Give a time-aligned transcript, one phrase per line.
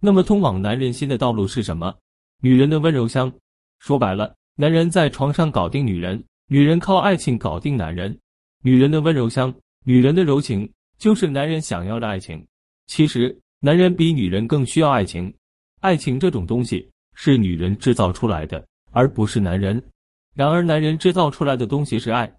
[0.00, 1.94] 那么，通往男人心的道路是什么？
[2.42, 3.32] 女人的温柔乡。
[3.78, 8.16] 说白了，男人在床上搞定女人，女人靠爱情搞定男人。
[8.62, 9.54] 女人的温柔乡，
[9.84, 12.44] 女人的柔情，就是男人想要的爱情。
[12.86, 15.32] 其实，男人比女人更需要爱情。
[15.80, 19.82] 爱情这种东西是女人制造出来的，而不是男人。
[20.34, 22.30] 然而，男人制造出来的东西是爱，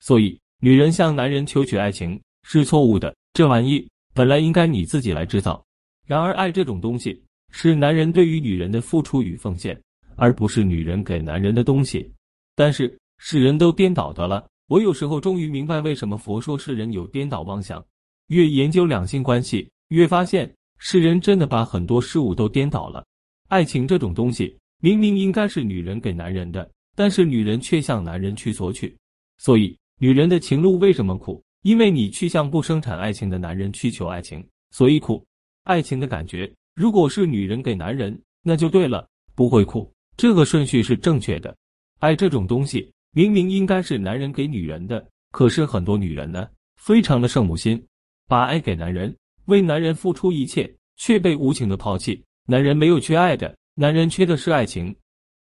[0.00, 3.14] 所以女人向男人求取爱情是错误的。
[3.32, 5.62] 这玩意本来应该你自己来制造。
[6.06, 7.20] 然而，爱这种东西
[7.50, 9.78] 是男人对于女人的付出与奉献，
[10.14, 12.08] 而不是女人给男人的东西。
[12.54, 14.46] 但是世人都颠倒的了。
[14.68, 17.84] 我有时候终于明白为什么佛说世人有颠倒妄想。
[18.28, 23.04] 越研究两性关系，越发现世人真的把很多事物都颠倒了。
[23.48, 28.96] 爱情这种东西明明应该是女人给男人的，但是女人却向男人去索取。
[29.38, 31.42] 所以，女人的情路为什么苦？
[31.62, 35.24] 因为你去向不生产爱情的男人去求爱情，所以苦。
[35.66, 39.92] 爱情的感觉，如果是女人给男人，那就对了，不会哭。
[40.16, 41.54] 这个顺序是正确的。
[41.98, 47.84] 爱这种东西，明明应该是男人给女人的，可是很多女人呢，非常的圣母心，
[48.28, 49.12] 把爱给男人，
[49.46, 52.22] 为男人付出一切，却被无情的抛弃。
[52.46, 54.94] 男人没有缺爱的，男人缺的是爱情。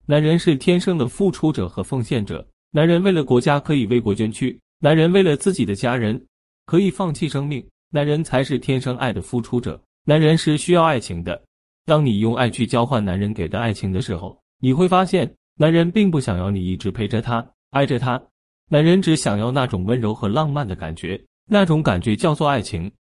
[0.07, 2.45] 男人是天生的付出者和奉献者。
[2.71, 6.25] 男人为了国家可以为国捐躯，男人为了自己的家人
[6.65, 7.63] 可以放弃生命。
[7.91, 9.79] 男人才是天生爱的付出者。
[10.07, 11.41] 男人是需要爱情的。
[11.83, 18.21] 当你用爱去交换男人给的爱情的时候，你会发现，男人并不想要你一直陪着他、爱着他。
[18.69, 22.91] 男人只想要那种温柔和浪漫的感觉，那种感觉叫做爱情。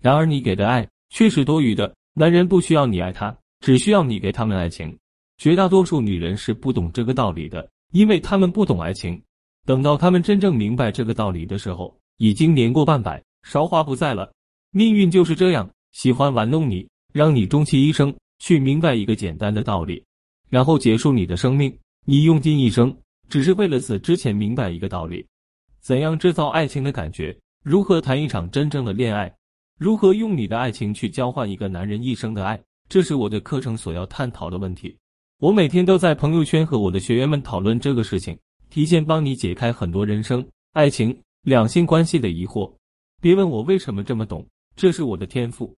[0.00, 1.94] 然而，你给的爱却是多余的。
[2.14, 4.96] 男人不需要你爱他，只需要你给他们爱情。
[5.36, 9.20] 绝大多数女人是不懂这个道理的，因为他们不懂爱情。
[9.66, 14.32] 等到他们真正明白这个道理的时候，已经年过半百，韶华不在了。
[14.70, 15.68] 命运就是这样。
[15.94, 20.04] 喜欢玩弄你，让你终其一生去明白一个简单的道理，
[20.50, 21.72] 然后结束你的生命。
[22.04, 22.94] 你用尽一生，
[23.28, 25.24] 只是为了死之前明白一个道理：
[25.80, 27.34] 怎样制造爱情的感觉？
[27.62, 29.32] 如何谈一场真正的恋爱？
[29.78, 32.60] 如何用你的爱情去交换一个男人一生的爱？
[32.88, 34.94] 这是我的课程所要探讨的问题。
[35.38, 38.36] 我每天都在朋友圈和我的学员们讨论这个事情，
[38.68, 42.70] 提前帮你解开很多人生、爱情、两性关系的疑惑。
[43.22, 44.44] 别问我为什么这么懂，
[44.74, 45.74] 这是我的天赋。